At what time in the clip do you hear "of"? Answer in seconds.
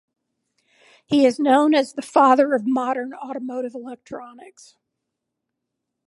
2.55-2.63